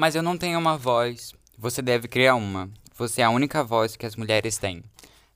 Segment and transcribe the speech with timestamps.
[0.00, 1.34] Mas eu não tenho uma voz.
[1.58, 2.70] Você deve criar uma.
[2.96, 4.84] Você é a única voz que as mulheres têm.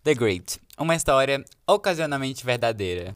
[0.05, 3.13] The Great, uma história ocasionalmente verdadeira.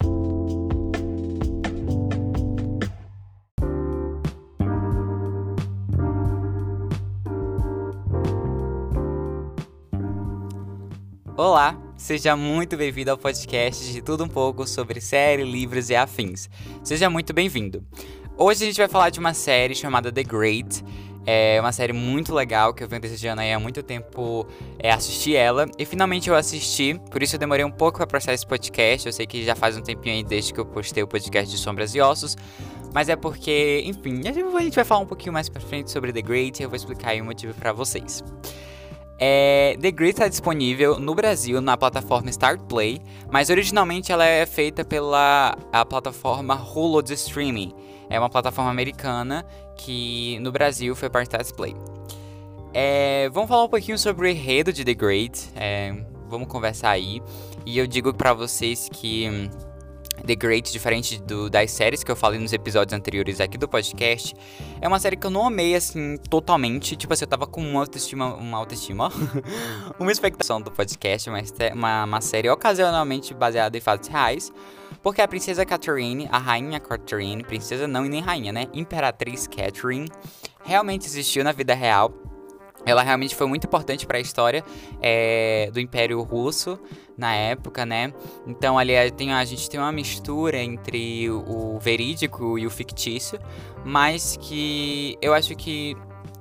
[11.36, 16.50] Olá, seja muito bem-vindo ao podcast de tudo um pouco sobre série, livros e afins.
[16.82, 17.84] Seja muito bem-vindo.
[18.36, 20.84] Hoje a gente vai falar de uma série chamada The Great.
[21.26, 24.46] É uma série muito legal que eu venho desejando aí há muito tempo
[24.78, 25.66] é, assistir ela.
[25.76, 29.06] E finalmente eu assisti, por isso eu demorei um pouco para processar esse podcast.
[29.06, 31.58] Eu sei que já faz um tempinho aí desde que eu postei o podcast de
[31.58, 32.36] Sombras e Ossos.
[32.94, 36.22] Mas é porque, enfim, a gente vai falar um pouquinho mais pra frente sobre The
[36.22, 38.22] Great e eu vou explicar aí o motivo para vocês.
[39.18, 43.00] É, The Grid está disponível no Brasil na plataforma Start Play,
[43.30, 47.74] mas originalmente ela é feita pela a plataforma Hulu de streaming.
[48.08, 49.44] É uma plataforma americana
[49.76, 51.76] que no Brasil foi para Start Play.
[52.72, 55.50] É, vamos falar um pouquinho sobre o enredo de The Great.
[55.56, 55.94] É,
[56.28, 57.22] vamos conversar aí.
[57.64, 59.50] E eu digo para vocês que hum,
[60.26, 64.34] The Great, diferente do, das séries que eu falei nos episódios anteriores aqui do podcast,
[64.80, 66.96] é uma série que eu não amei, assim, totalmente.
[66.96, 69.10] Tipo assim, eu tava com uma autoestima, uma autoestima,
[69.98, 74.52] uma expectação do podcast, mas é uma, uma série ocasionalmente baseada em fatos reais.
[75.02, 78.66] Porque a princesa Catherine, a rainha Catherine, princesa não e nem rainha, né?
[78.74, 80.08] Imperatriz Catherine,
[80.64, 82.12] realmente existiu na vida real
[82.86, 84.64] ela realmente foi muito importante para a história
[85.02, 86.78] é, do Império Russo
[87.18, 88.14] na época, né?
[88.46, 93.38] Então ali tem, a gente tem uma mistura entre o verídico e o fictício,
[93.84, 95.96] mas que eu acho que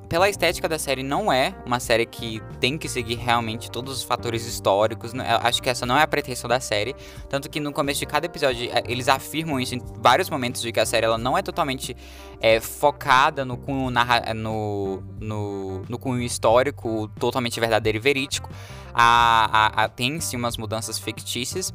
[0.07, 4.03] pela estética da série, não é uma série que tem que seguir realmente todos os
[4.03, 5.13] fatores históricos.
[5.13, 5.25] Né?
[5.41, 6.95] Acho que essa não é a pretensão da série.
[7.29, 10.71] Tanto que no começo de cada episódio, é, eles afirmam isso em vários momentos de
[10.71, 11.95] que a série ela não é totalmente
[12.39, 18.49] é, focada no cunho, narra no, no, no cunho histórico, totalmente verdadeiro e verídico.
[18.93, 21.73] A, a, a tem sim umas mudanças fictícias.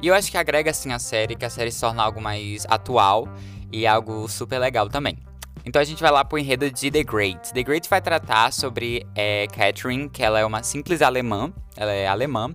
[0.00, 2.64] E eu acho que agrega assim a série, que a série se torna algo mais
[2.68, 3.28] atual
[3.72, 5.18] e algo super legal também.
[5.68, 7.52] Então a gente vai lá pro enredo de The Great.
[7.52, 12.08] The Great vai tratar sobre é, Catherine, que ela é uma simples alemã, ela é
[12.08, 12.54] alemã.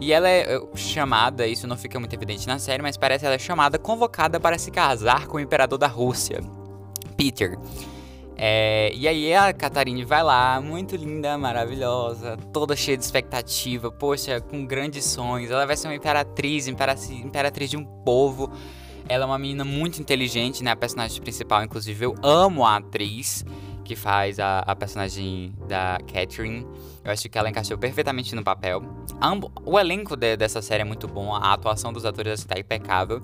[0.00, 3.36] E ela é chamada, isso não fica muito evidente na série, mas parece que ela
[3.36, 6.40] é chamada, convocada para se casar com o imperador da Rússia,
[7.16, 7.56] Peter.
[8.36, 14.40] É, e aí a Catarine vai lá, muito linda, maravilhosa, toda cheia de expectativa, poxa,
[14.40, 15.52] com grandes sonhos.
[15.52, 18.50] Ela vai ser uma imperatriz, imperatriz de um povo.
[19.10, 20.70] Ela é uma menina muito inteligente, né?
[20.70, 23.44] A personagem principal, inclusive, eu amo a atriz
[23.84, 26.64] que faz a, a personagem da Catherine.
[27.02, 28.80] Eu acho que ela encaixou perfeitamente no papel.
[29.20, 33.20] Ambo, o elenco de, dessa série é muito bom, a atuação dos atores está impecável.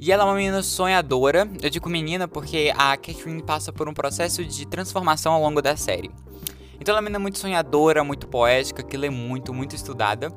[0.00, 1.48] E ela é uma menina sonhadora.
[1.62, 5.76] Eu digo menina porque a Catherine passa por um processo de transformação ao longo da
[5.76, 6.10] série.
[6.80, 10.32] Então ela é uma menina muito sonhadora, muito poética, que lê muito, muito estudada.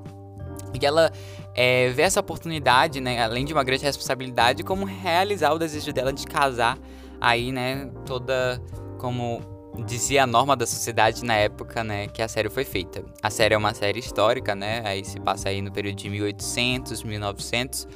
[0.80, 1.12] E ela
[1.56, 6.14] é, vê essa oportunidade, né, além de uma grande responsabilidade, como realizar o desejo dela
[6.14, 6.78] de casar
[7.20, 8.62] aí, né, toda
[9.00, 9.42] como
[9.86, 13.04] dizia a norma da sociedade na época, né, que a série foi feita.
[13.22, 17.04] A série é uma série histórica, né, aí se passa aí no período de 1800,
[17.04, 17.88] 1900.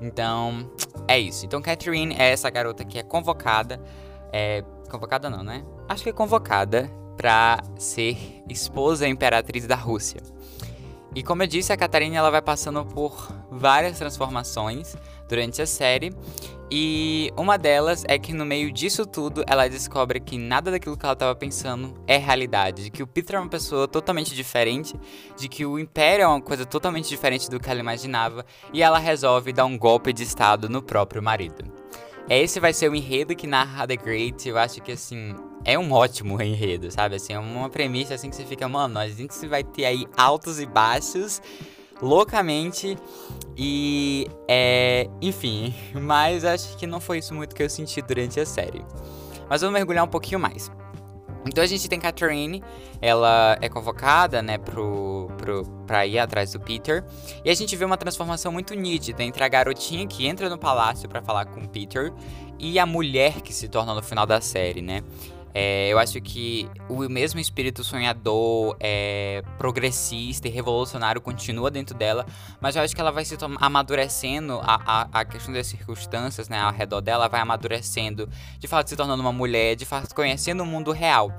[0.00, 0.70] Então,
[1.06, 1.46] é isso.
[1.46, 3.80] Então, Catherine é essa garota que é convocada,
[4.32, 5.64] é, convocada não, né?
[5.88, 8.16] Acho que é convocada para ser
[8.48, 10.20] esposa imperatriz da Rússia.
[11.14, 14.96] E como eu disse, a Catarina ela vai passando por várias transformações
[15.28, 16.10] durante a série.
[16.70, 21.04] E uma delas é que no meio disso tudo ela descobre que nada daquilo que
[21.04, 24.98] ela estava pensando é realidade, de que o Peter é uma pessoa totalmente diferente,
[25.36, 28.98] de que o Império é uma coisa totalmente diferente do que ela imaginava, e ela
[28.98, 31.62] resolve dar um golpe de estado no próprio marido.
[32.26, 34.48] Esse vai ser o enredo que narra The Great.
[34.48, 35.34] Eu acho que assim,
[35.64, 37.16] é um ótimo enredo, sabe?
[37.16, 40.60] Assim, é uma premissa assim que você fica, mano, a gente vai ter aí altos
[40.60, 41.40] e baixos
[42.00, 42.98] loucamente
[43.56, 48.46] e é, enfim, mas acho que não foi isso muito que eu senti durante a
[48.46, 48.84] série.
[49.48, 50.70] Mas vamos mergulhar um pouquinho mais.
[51.44, 52.62] Então a gente tem Catherine,
[53.00, 57.04] ela é convocada, né, pro, pro, pra ir atrás do Peter.
[57.44, 61.08] E a gente vê uma transformação muito nítida entre a garotinha que entra no palácio
[61.08, 62.12] para falar com o Peter
[62.58, 65.02] e a mulher que se torna no final da série, né?
[65.54, 72.24] É, eu acho que o mesmo espírito sonhador, é, progressista e revolucionário continua dentro dela,
[72.60, 76.58] mas eu acho que ela vai se amadurecendo, a, a, a, questão das circunstâncias né,
[76.58, 78.28] ao redor dela vai amadurecendo,
[78.58, 81.32] de fato se tornando uma mulher, de fato conhecendo o mundo real.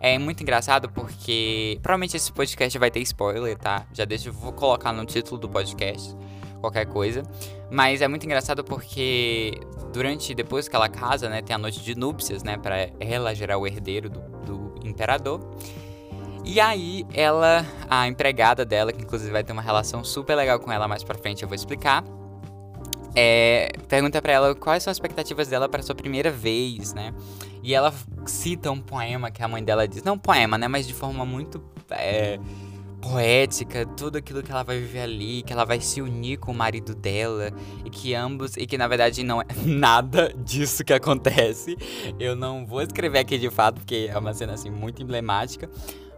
[0.00, 3.84] É muito engraçado porque provavelmente esse podcast vai ter spoiler, tá?
[3.92, 6.14] Já deixa, eu vou colocar no título do podcast
[6.60, 7.22] qualquer coisa.
[7.70, 9.60] Mas é muito engraçado porque
[9.92, 13.58] durante, depois que ela casa, né, tem a noite de núpcias, né, para ela gerar
[13.58, 15.40] o herdeiro do, do imperador.
[16.44, 20.72] E aí, ela, a empregada dela, que inclusive vai ter uma relação super legal com
[20.72, 22.02] ela mais pra frente, eu vou explicar.
[23.14, 27.12] É, pergunta para ela quais são as expectativas dela para sua primeira vez, né?
[27.62, 27.92] E ela
[28.26, 30.68] cita um poema que a mãe dela diz, não poema, né?
[30.68, 31.60] Mas de forma muito
[31.90, 32.38] é,
[33.00, 36.54] poética, tudo aquilo que ela vai viver ali, que ela vai se unir com o
[36.54, 37.50] marido dela
[37.84, 41.76] e que ambos e que na verdade não é nada disso que acontece.
[42.18, 45.68] Eu não vou escrever aqui de fato porque é uma cena assim muito emblemática,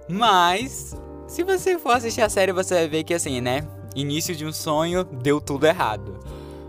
[0.09, 0.97] mas
[1.27, 3.67] se você for assistir a série você vai ver que assim, né?
[3.94, 6.19] Início de um sonho deu tudo errado.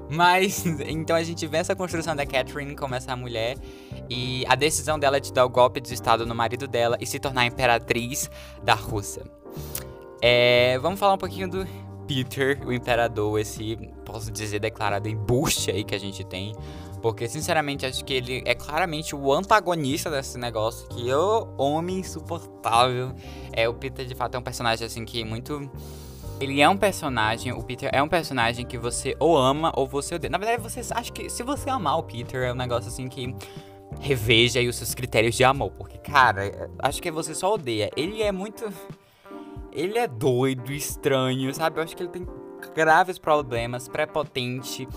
[0.10, 3.57] Mas então a gente vê essa construção da Catherine como essa mulher
[4.10, 7.18] e a decisão dela de dar o golpe de estado no marido dela e se
[7.18, 8.30] tornar imperatriz
[8.62, 9.24] da Rússia.
[10.21, 11.68] É, vamos falar um pouquinho do
[12.07, 13.75] Peter, o imperador, esse,
[14.06, 16.53] posso dizer, declarado embuste aí que a gente tem.
[17.01, 20.88] Porque, sinceramente, acho que ele é claramente o antagonista desse negócio.
[20.89, 23.13] Que é o homem insuportável.
[23.51, 25.69] É, o Peter, de fato, é um personagem, assim, que muito...
[26.39, 30.15] Ele é um personagem, o Peter é um personagem que você ou ama ou você
[30.15, 30.29] odeia.
[30.29, 33.35] Na verdade, você acha que se você amar o Peter, é um negócio assim que
[34.00, 35.71] reveja aí os seus critérios de amor.
[35.71, 37.91] Porque, cara, acho que você só odeia.
[37.95, 38.71] Ele é muito
[39.71, 41.79] ele é doido, estranho, sabe?
[41.79, 42.27] Eu acho que ele tem
[42.75, 44.88] graves problemas, prepotente.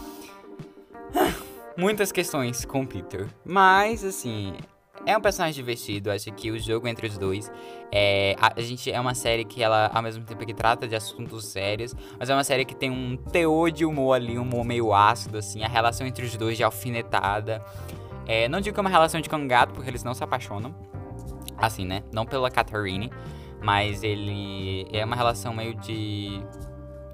[1.76, 3.26] Muitas questões com o Peter.
[3.44, 4.54] Mas, assim,
[5.06, 6.10] é um personagem divertido.
[6.10, 7.50] Acho que o jogo entre os dois
[7.92, 8.36] é.
[8.40, 11.94] A, gente é uma série que ela, ao mesmo tempo que trata de assuntos sérios,
[12.18, 15.38] mas é uma série que tem um teor de humor ali, um humor meio ácido,
[15.38, 15.62] assim.
[15.62, 17.64] A relação entre os dois de alfinetada.
[18.26, 20.74] É, não digo que é uma relação de cão gato, porque eles não se apaixonam.
[21.56, 22.02] Assim, né?
[22.12, 23.10] Não pela Catherine.
[23.64, 26.38] Mas ele é uma relação meio de.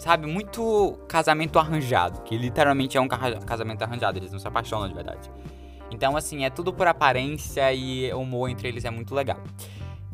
[0.00, 2.22] Sabe, muito casamento arranjado.
[2.22, 5.30] Que literalmente é um casamento arranjado, eles não se apaixonam de verdade.
[5.92, 9.38] Então, assim, é tudo por aparência e o humor entre eles é muito legal.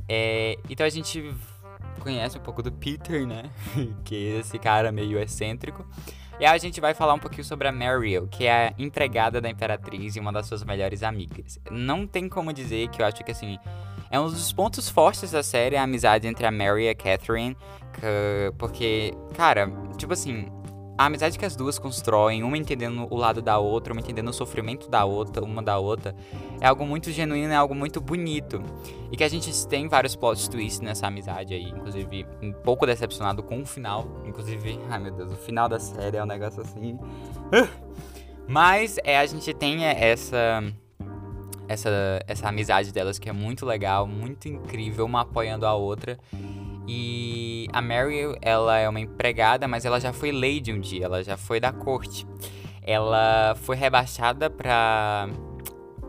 [0.07, 1.35] É, então a gente
[2.01, 3.51] conhece um pouco do Peter, né?
[4.05, 5.87] que é esse cara meio excêntrico.
[6.39, 9.41] E aí a gente vai falar um pouquinho sobre a Mariel, que é a empregada
[9.41, 11.59] da Imperatriz e uma das suas melhores amigas.
[11.71, 13.59] Não tem como dizer que eu acho que, assim,
[14.11, 17.57] é um dos pontos fortes da série a amizade entre a Mary e a Catherine.
[17.93, 20.51] Que, porque, cara, tipo assim,
[20.99, 24.33] a amizade que as duas constroem, uma entendendo o lado da outra, uma entendendo o
[24.33, 26.15] sofrimento da outra, uma da outra,
[26.61, 28.63] é algo muito genuíno, é algo muito bonito.
[29.13, 33.43] E que a gente tem vários plot twists nessa amizade aí, inclusive um pouco decepcionado
[33.43, 34.07] com o final.
[34.25, 36.99] Inclusive, ai meu Deus, o final da série é um negócio assim.
[38.49, 40.63] Mas é, a gente tem essa
[41.69, 41.91] essa,
[42.27, 46.19] essa amizade delas que é muito legal, muito incrível, uma apoiando a outra.
[46.89, 51.23] E a Mary, ela é uma empregada, mas ela já foi lady um dia, ela
[51.23, 52.27] já foi da corte.
[52.83, 55.29] Ela foi rebaixada pra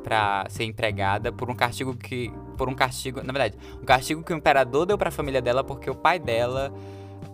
[0.03, 4.33] para ser empregada por um castigo que por um castigo, na verdade, um castigo que
[4.33, 6.73] o imperador deu para a família dela porque o pai dela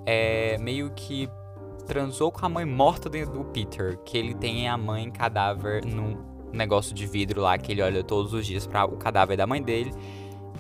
[0.08, 1.30] é meio que
[1.86, 6.94] transou com a mãe morta do Peter, que ele tem a mãe cadáver num negócio
[6.94, 9.91] de vidro lá que ele olha todos os dias para o cadáver da mãe dele.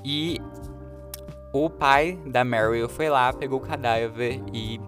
[0.03, 0.39] E
[1.53, 4.79] o pai da Meryl foi lá, pegou o cadáver e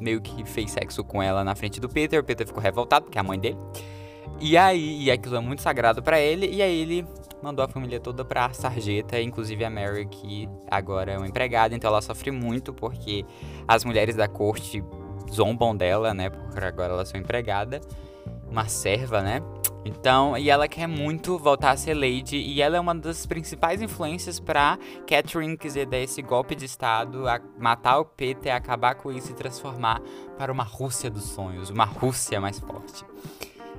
[0.00, 2.20] meio que fez sexo com ela na frente do Peter.
[2.20, 3.58] O Peter ficou revoltado porque é a mãe dele.
[4.40, 7.06] E aí, e aquilo é muito sagrado para ele, e aí ele
[7.42, 11.88] mandou a família toda pra sarjeta, inclusive a Mary, que agora é uma empregada, então
[11.88, 13.24] ela sofre muito porque
[13.66, 14.84] as mulheres da corte
[15.32, 16.28] zombam dela, né?
[16.28, 17.80] Porque agora ela é sua empregada,
[18.50, 19.40] uma serva, né?
[19.86, 23.80] Então, e ela quer muito voltar a ser Lady, e ela é uma das principais
[23.80, 24.76] influências para
[25.06, 27.22] Catherine quiser dar esse golpe de estado,
[27.56, 30.02] matar o Peter, acabar com isso e transformar
[30.36, 33.04] para uma Rússia dos sonhos, uma Rússia mais forte.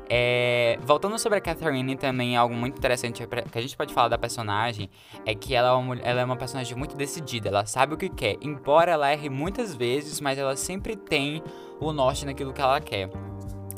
[0.10, 4.18] É, voltando sobre a Catherine, também algo muito interessante que a gente pode falar da
[4.18, 4.90] personagem
[5.26, 8.08] é que ela é, uma, ela é uma personagem muito decidida, ela sabe o que
[8.08, 11.44] quer, embora ela erre muitas vezes, mas ela sempre tem
[11.82, 13.10] o norte naquilo que ela quer.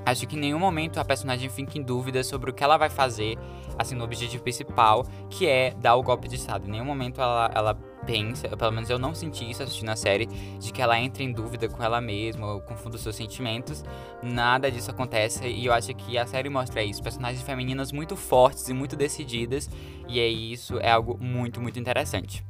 [0.09, 2.89] Acho que em nenhum momento a personagem fica em dúvida sobre o que ela vai
[2.89, 3.37] fazer,
[3.77, 6.67] assim, no objetivo principal, que é dar o golpe de Estado.
[6.67, 7.75] Em nenhum momento ela, ela
[8.07, 11.31] pensa, pelo menos eu não senti isso assistindo a série, de que ela entra em
[11.31, 13.83] dúvida com ela mesma ou confunda os seus sentimentos.
[14.23, 17.03] Nada disso acontece e eu acho que a série mostra isso.
[17.03, 19.69] Personagens femininas muito fortes e muito decididas,
[20.07, 22.43] e é isso é algo muito, muito interessante.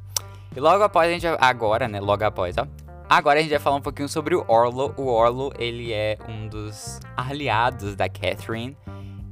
[0.56, 1.26] E logo após a gente.
[1.38, 2.00] Agora, né?
[2.00, 2.66] Logo após, ó.
[3.10, 4.94] Agora a gente vai falar um pouquinho sobre o Orlo.
[4.96, 8.76] O Orlo, ele é um dos aliados da Catherine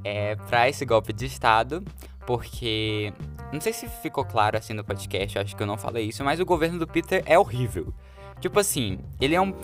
[0.03, 1.85] é, para esse golpe de Estado,
[2.27, 3.13] porque
[3.53, 6.41] não sei se ficou claro assim no podcast, acho que eu não falei isso, mas
[6.41, 7.95] o governo do Peter é horrível.
[8.41, 9.55] Tipo assim, ele é um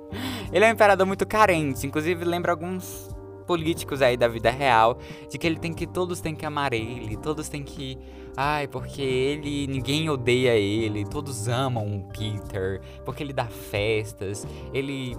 [0.50, 3.07] ele é um imperador muito carente, inclusive lembra alguns
[3.48, 4.98] políticos aí da vida real,
[5.30, 7.98] de que ele tem que todos têm que amar ele, todos têm que
[8.36, 9.66] Ai, porque ele.
[9.66, 15.16] ninguém odeia ele, todos amam o Peter, porque ele dá festas, ele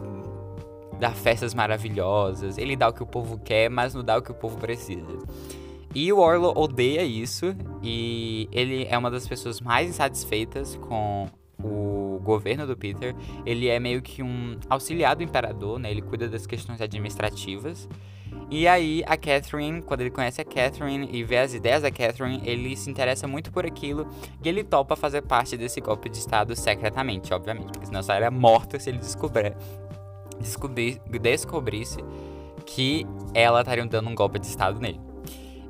[0.98, 4.32] dá festas maravilhosas, ele dá o que o povo quer, mas não dá o que
[4.32, 5.18] o povo precisa.
[5.94, 11.28] E o Orlo odeia isso e ele é uma das pessoas mais insatisfeitas com
[11.62, 13.14] o governo do Peter.
[13.46, 15.92] Ele é meio que um auxiliar do imperador, né?
[15.92, 17.90] Ele cuida das questões administrativas.
[18.52, 22.42] E aí, a Catherine, quando ele conhece a Catherine e vê as ideias da Catherine,
[22.44, 24.08] ele se interessa muito por aquilo
[24.44, 28.80] e ele topa fazer parte desse golpe de Estado secretamente, obviamente, porque senão sairia morta
[28.80, 29.56] se ele descobrir,
[30.40, 32.00] descobrir, descobrisse
[32.66, 35.00] que ela estaria dando um golpe de Estado nele.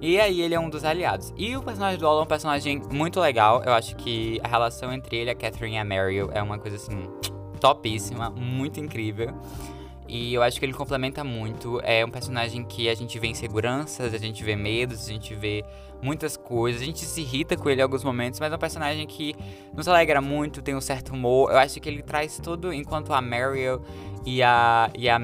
[0.02, 1.34] E aí ele é um dos aliados.
[1.36, 3.62] E o personagem do Olo é um personagem muito legal.
[3.66, 6.78] Eu acho que a relação entre ele, a Catherine e a Meryl é uma coisa
[6.78, 7.10] assim
[7.60, 9.34] topíssima, muito incrível.
[10.10, 11.80] E eu acho que ele complementa muito.
[11.84, 15.64] É um personagem que a gente vê inseguranças, a gente vê medos, a gente vê
[16.02, 16.82] muitas coisas.
[16.82, 19.36] A gente se irrita com ele em alguns momentos, mas é um personagem que
[19.72, 21.52] nos alegra muito, tem um certo humor.
[21.52, 23.84] Eu acho que ele traz tudo enquanto a Mariel
[24.26, 25.22] e a, e a,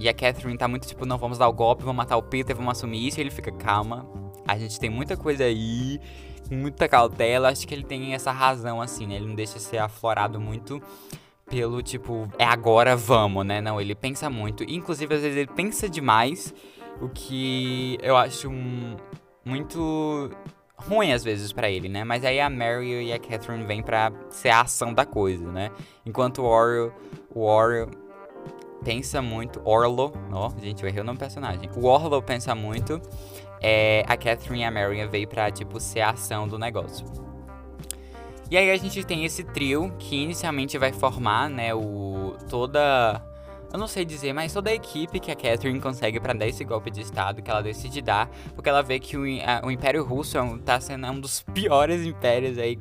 [0.00, 2.56] e a Catherine tá muito tipo, não, vamos dar o golpe, vamos matar o Peter,
[2.56, 3.20] vamos assumir isso.
[3.20, 4.04] E ele fica, calma,
[4.48, 6.00] a gente tem muita coisa aí,
[6.50, 7.50] muita cautela.
[7.50, 9.14] Acho que ele tem essa razão, assim, né?
[9.14, 10.82] Ele não deixa ser aflorado muito
[11.46, 13.60] pelo tipo, é agora, vamos, né?
[13.60, 14.64] Não, ele pensa muito.
[14.64, 16.54] Inclusive, às vezes ele pensa demais,
[17.00, 18.96] o que eu acho um,
[19.44, 20.30] muito
[20.76, 22.04] ruim às vezes para ele, né?
[22.04, 25.70] Mas aí a Mary e a Catherine vêm pra ser a ação da coisa, né?
[26.04, 26.92] Enquanto o Oreo,
[27.34, 27.90] o Oreo
[28.84, 31.70] pensa muito, Orlo, ó, oh, gente, eu errei o nome do personagem.
[31.74, 33.00] O Orlo pensa muito,
[33.60, 37.33] é, a Catherine e a Mary veio pra, tipo, ser a ação do negócio.
[38.50, 43.22] E aí a gente tem esse trio que inicialmente vai formar, né, o toda
[43.74, 46.62] eu não sei dizer, mas toda a equipe que a Catherine consegue para dar esse
[46.64, 50.04] golpe de estado que ela decide dar, porque ela vê que o, a, o Império
[50.04, 52.78] Russo é tá sendo um dos piores impérios aí.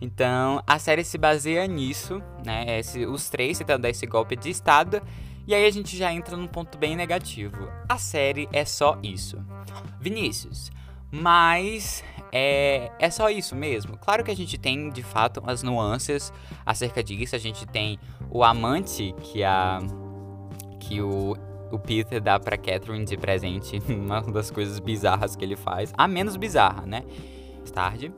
[0.00, 2.78] Então a série se baseia nisso, né?
[2.78, 5.02] Esse, os três tentando dar esse golpe de estado.
[5.48, 7.68] E aí a gente já entra num ponto bem negativo.
[7.88, 9.44] A série é só isso.
[10.00, 10.70] Vinícius,
[11.10, 13.96] mas é, é só isso mesmo.
[13.98, 16.32] Claro que a gente tem, de fato, as nuances
[16.64, 17.36] acerca disso.
[17.36, 17.98] A gente tem
[18.30, 19.80] o amante que a
[20.80, 21.36] que o,
[21.70, 25.92] o Peter dá pra Catherine de presente, uma das coisas bizarras que ele faz.
[25.96, 27.02] A menos bizarra, né?
[27.72, 28.12] Tarde.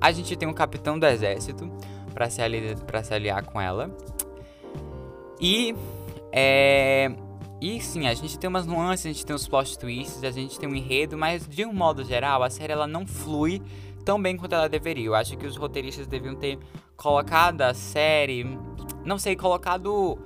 [0.00, 1.70] A gente tem o capitão do exército
[2.12, 3.94] para se, ali, se aliar com ela.
[5.40, 5.74] E
[6.32, 7.14] é,
[7.60, 10.58] e sim, a gente tem umas nuances, a gente tem os plot twists, a gente
[10.58, 13.62] tem um enredo, mas de um modo geral, a série ela não flui
[14.04, 15.06] tão bem quanto ela deveria.
[15.06, 16.58] Eu acho que os roteiristas deviam ter
[16.96, 18.44] colocado a série,
[19.04, 20.18] não sei, colocado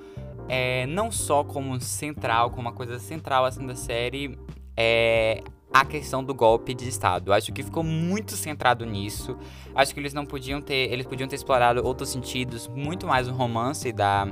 [0.48, 4.36] é, não só como central, como uma coisa central assim da série,
[4.76, 7.32] é, a questão do golpe de estado.
[7.32, 9.36] Acho que ficou muito centrado nisso.
[9.74, 13.32] Acho que eles não podiam ter, eles podiam ter explorado outros sentidos, muito mais o
[13.32, 14.26] romance da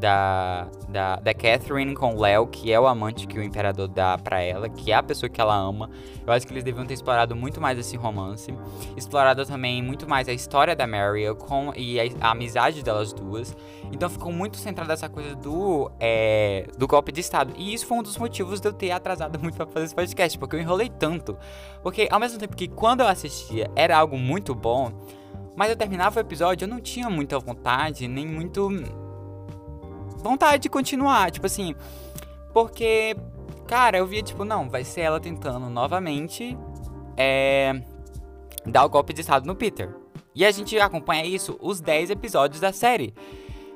[0.00, 4.16] da, da, da Catherine com o Léo, que é o amante que o imperador dá
[4.16, 5.90] para ela, que é a pessoa que ela ama.
[6.26, 8.52] Eu acho que eles deviam ter explorado muito mais esse romance.
[8.96, 13.54] Explorado também muito mais a história da Mariel com, e a, a amizade delas duas.
[13.92, 17.52] Então ficou muito centrada essa coisa do, é, do golpe de Estado.
[17.56, 20.38] E isso foi um dos motivos de eu ter atrasado muito pra fazer esse podcast,
[20.38, 21.36] porque eu enrolei tanto.
[21.82, 24.90] Porque ao mesmo tempo que quando eu assistia era algo muito bom,
[25.54, 28.70] mas eu terminava o episódio, eu não tinha muita vontade, nem muito
[30.22, 31.74] vontade de continuar, tipo assim,
[32.52, 33.16] porque,
[33.66, 36.56] cara, eu via, tipo, não, vai ser ela tentando novamente
[37.16, 37.80] é,
[38.66, 39.94] dar o golpe de estado no Peter.
[40.34, 43.14] E a gente acompanha isso os 10 episódios da série.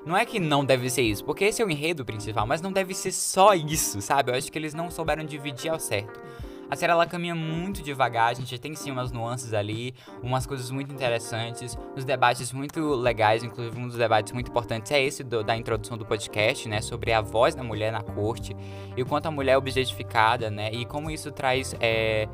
[0.06, 2.70] Não é que não deve ser isso, porque esse é o enredo principal, mas não
[2.72, 4.30] deve ser só isso, sabe?
[4.30, 6.20] Eu acho que eles não souberam dividir ao certo.
[6.71, 10.71] A série ela caminha muito devagar, a gente tem sim umas nuances ali, umas coisas
[10.71, 15.44] muito interessantes, uns debates muito legais, inclusive um dos debates muito importantes é esse do,
[15.44, 18.56] da introdução do podcast, né, sobre a voz da mulher na corte
[18.97, 22.28] e o quanto a mulher é objetificada, né, e como isso traz é,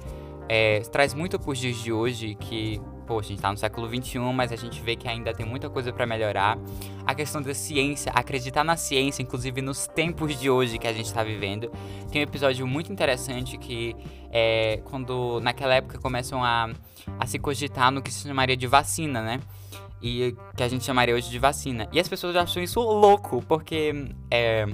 [0.49, 3.89] é, traz muito para os dias de hoje que poxa, a gente tá no século
[3.89, 6.57] XXI, mas a gente vê que ainda tem muita coisa para melhorar.
[7.05, 11.13] A questão da ciência, acreditar na ciência, inclusive nos tempos de hoje que a gente
[11.13, 11.73] tá vivendo.
[12.13, 13.97] Tem um episódio muito interessante que
[14.31, 16.71] é quando naquela época começam a,
[17.19, 19.41] a se cogitar no que se chamaria de vacina, né?
[20.03, 21.89] E que a gente chamaria hoje de vacina.
[21.93, 23.93] E as pessoas acham isso louco, porque
[24.31, 24.67] é,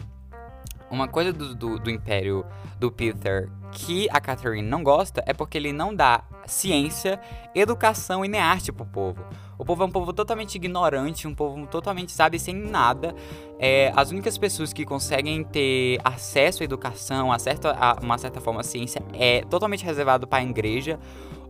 [0.90, 2.44] uma coisa do, do, do império
[2.78, 7.20] do Peter que a Catherine não gosta é porque ele não dá ciência,
[7.54, 9.22] educação e nem arte pro povo.
[9.58, 13.14] O povo é um povo totalmente ignorante, um povo totalmente, sabe, sem nada.
[13.58, 18.40] É, as únicas pessoas que conseguem ter acesso à educação, a, certa, a uma certa
[18.40, 20.98] forma, à ciência, é totalmente reservado para a igreja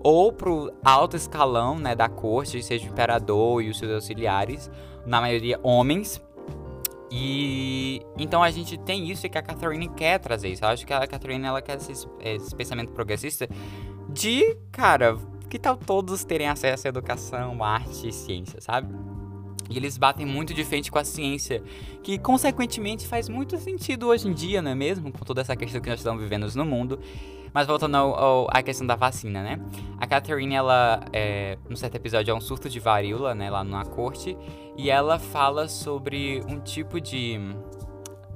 [0.03, 4.71] ou pro alto escalão né, da corte, seja o imperador e os seus auxiliares,
[5.05, 6.23] na maioria homens.
[7.11, 10.65] E então a gente tem isso que a Catherine quer trazer isso.
[10.65, 13.49] Eu acho que a Catherine ela quer esse, esse pensamento progressista
[14.09, 15.17] de, cara,
[15.49, 18.95] que tal todos terem acesso à educação, arte e ciência, sabe?
[19.69, 21.63] E eles batem muito de frente com a ciência,
[22.03, 25.11] que consequentemente faz muito sentido hoje em dia, não é mesmo?
[25.13, 27.01] Com toda essa questão que nós estamos vivendo no mundo.
[27.57, 29.59] Mas voltando ao, ao, à questão da vacina, né?
[29.99, 33.49] A Catherine, ela, é, no certo episódio, é um surto de varíola, né?
[33.49, 34.37] Lá na corte.
[34.77, 37.41] E ela fala sobre um tipo de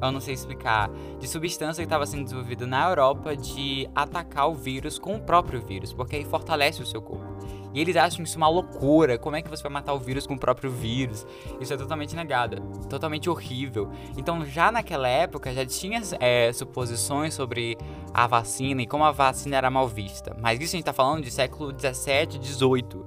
[0.07, 4.55] eu não sei explicar, de substância que estava sendo desenvolvida na Europa de atacar o
[4.55, 7.29] vírus com o próprio vírus, porque aí fortalece o seu corpo.
[7.73, 9.19] E eles acham isso uma loucura.
[9.19, 11.25] Como é que você vai matar o vírus com o próprio vírus?
[11.61, 13.91] Isso é totalmente negado, totalmente horrível.
[14.17, 17.77] Então, já naquela época, já tinha é, suposições sobre
[18.13, 20.37] a vacina e como a vacina era mal vista.
[20.41, 23.07] Mas isso a gente está falando de século 17, 18.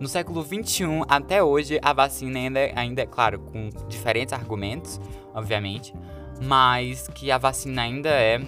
[0.00, 4.98] No século 21 até hoje, a vacina ainda, ainda é, claro, com diferentes argumentos,
[5.34, 5.94] obviamente,
[6.42, 8.40] mas que a vacina ainda é,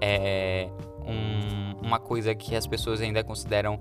[0.00, 0.70] é
[1.06, 3.78] um, uma coisa que as pessoas ainda consideram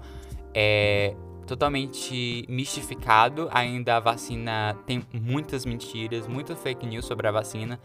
[0.54, 1.16] é,
[1.48, 3.48] totalmente mistificado.
[3.52, 7.80] Ainda a vacina tem muitas mentiras, muita fake news sobre a vacina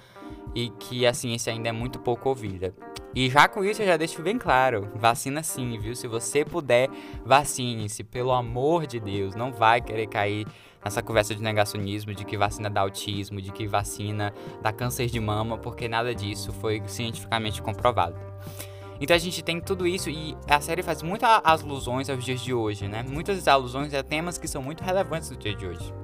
[0.54, 2.74] e que a ciência ainda é muito pouco ouvida.
[3.14, 5.94] E já com isso eu já deixo bem claro, vacina sim, viu?
[5.94, 6.88] Se você puder,
[7.24, 10.46] vacine-se, pelo amor de Deus, não vai querer cair
[10.84, 15.18] nessa conversa de negacionismo, de que vacina dá autismo, de que vacina dá câncer de
[15.18, 18.16] mama, porque nada disso foi cientificamente comprovado.
[19.00, 22.52] Então a gente tem tudo isso e a série faz muitas alusões aos dias de
[22.52, 23.04] hoje, né?
[23.08, 25.94] Muitas alusões a temas que são muito relevantes no dia de hoje.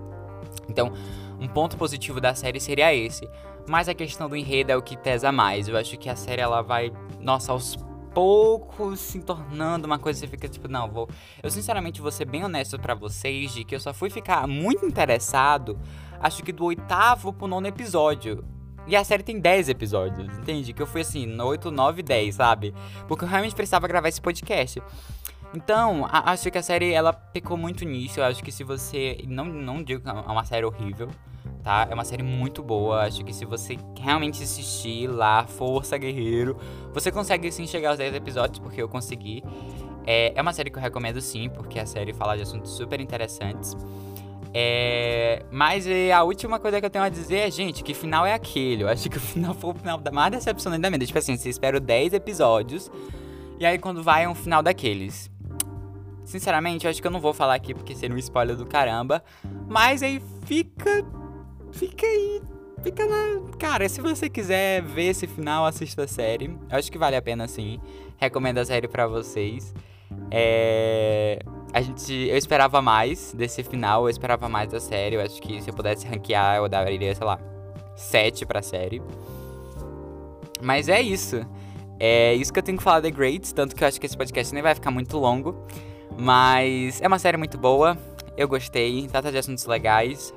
[0.69, 0.93] Então,
[1.41, 3.29] um ponto positivo da série seria esse.
[3.67, 5.69] Mas a questão do enredo é o que pesa mais.
[5.69, 7.77] Eu acho que a série ela vai, nossa, aos
[8.15, 11.09] pouco se tornando uma coisa que você fica tipo, não, vou.
[11.43, 14.87] Eu sinceramente vou ser bem honesto para vocês de que eu só fui ficar muito
[14.87, 15.79] interessado,
[16.21, 18.45] acho que do oitavo pro nono episódio.
[18.87, 20.73] E a série tem 10 episódios, entende?
[20.73, 22.75] Que eu fui assim, no 8, 9, 10, sabe?
[23.09, 24.81] Porque eu realmente precisava gravar esse podcast.
[25.55, 28.21] Então, a, acho que a série ela pecou muito nisso.
[28.21, 29.19] Eu acho que se você.
[29.27, 31.09] Não, não digo que é uma série horrível
[31.65, 31.89] tá?
[31.91, 33.03] É uma série muito boa.
[33.03, 36.57] Acho que se você realmente assistir lá, Força Guerreiro,
[36.93, 39.43] você consegue sim chegar aos 10 episódios, porque eu consegui.
[40.07, 43.01] É, é uma série que eu recomendo sim, porque a série fala de assuntos super
[43.01, 43.75] interessantes.
[44.57, 48.35] É, mas a última coisa que eu tenho a dizer é, gente, que final é
[48.35, 48.85] aquele?
[48.85, 51.07] Eu acho que o final foi o final da mais decepcionante da vida.
[51.07, 52.91] Tipo assim, você espera 10 episódios,
[53.59, 55.34] e aí quando vai é um final daqueles.
[56.25, 59.23] Sinceramente, eu acho que eu não vou falar aqui porque seria um spoiler do caramba.
[59.69, 61.05] Mas aí fica
[61.73, 62.43] fica aí.
[62.83, 63.41] Fica lá.
[63.59, 66.47] Cara, se você quiser ver esse final, assista a série.
[66.71, 67.81] Eu acho que vale a pena sim.
[68.19, 69.75] Recomendo a série para vocês.
[70.31, 71.39] É.
[71.73, 72.13] A gente.
[72.13, 75.17] Eu esperava mais desse final, eu esperava mais da série.
[75.17, 77.39] Eu acho que se eu pudesse ranquear, eu daria, sei lá,
[77.97, 79.03] 7 pra série.
[80.63, 81.45] Mas é isso.
[81.99, 84.17] É isso que eu tenho que falar The Greats, tanto que eu acho que esse
[84.17, 85.67] podcast nem vai ficar muito longo.
[86.19, 87.97] Mas é uma série muito boa.
[88.37, 90.35] Eu gostei, trata de assuntos legais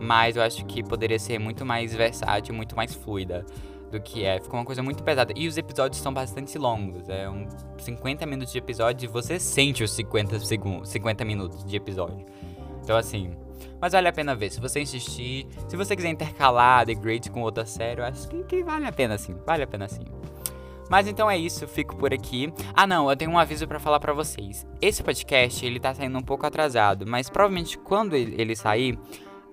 [0.00, 3.44] mas eu acho que poderia ser muito mais versátil, muito mais fluida
[3.90, 4.40] do que é.
[4.40, 5.32] Ficou uma coisa muito pesada.
[5.36, 7.08] E os episódios são bastante longos.
[7.08, 11.76] É um 50 minutos de episódio e você sente os 50, segundos, 50 minutos de
[11.76, 12.24] episódio.
[12.82, 13.30] Então, assim.
[13.80, 14.50] Mas vale a pena ver.
[14.50, 18.42] Se você insistir, se você quiser intercalar The Great com outra série, eu acho que,
[18.44, 19.36] que vale a pena sim.
[19.46, 20.04] Vale a pena sim.
[20.88, 22.52] Mas então é isso, fico por aqui.
[22.74, 24.66] Ah, não, eu tenho um aviso para falar para vocês.
[24.80, 28.98] Esse podcast, ele tá saindo um pouco atrasado, mas provavelmente quando ele sair,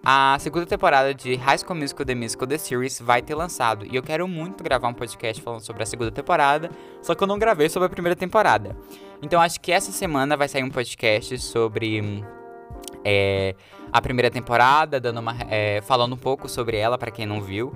[0.08, 3.96] a segunda temporada de High School Musical The Musical The Series vai ter lançado e
[3.96, 6.70] eu quero muito gravar um podcast falando sobre a segunda temporada,
[7.02, 8.78] só que eu não gravei sobre a primeira temporada.
[9.20, 12.24] Então acho que essa semana vai sair um podcast sobre
[13.04, 13.56] é,
[13.92, 17.74] a primeira temporada, dando uma, é, falando um pouco sobre ela para quem não viu.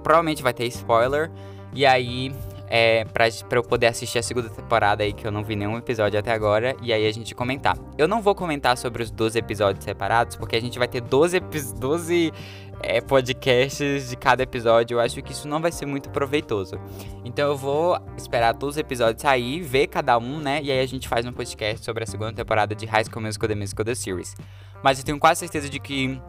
[0.00, 1.28] Provavelmente vai ter spoiler
[1.72, 2.32] e aí
[2.68, 5.76] é, pra, pra eu poder assistir a segunda temporada aí, que eu não vi nenhum
[5.76, 7.76] episódio até agora, e aí a gente comentar.
[7.98, 11.40] Eu não vou comentar sobre os 12 episódios separados, porque a gente vai ter 12,
[11.78, 12.32] 12
[12.80, 14.96] é, podcasts de cada episódio.
[14.96, 16.78] Eu acho que isso não vai ser muito proveitoso.
[17.24, 20.60] Então eu vou esperar todos os episódios sair, ver cada um, né?
[20.62, 23.48] E aí a gente faz um podcast sobre a segunda temporada de High School Musical
[23.48, 24.34] The Musical The Series.
[24.82, 26.20] Mas eu tenho quase certeza de que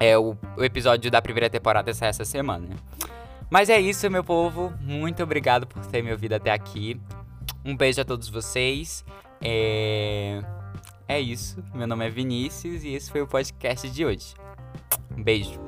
[0.00, 2.68] é, o, o episódio da primeira temporada sai essa semana.
[3.50, 4.72] Mas é isso, meu povo.
[4.80, 7.00] Muito obrigado por ter me ouvido até aqui.
[7.64, 9.04] Um beijo a todos vocês.
[9.40, 10.40] É,
[11.08, 11.62] é isso.
[11.74, 14.34] Meu nome é Vinícius e esse foi o podcast de hoje.
[15.16, 15.60] Um beijo.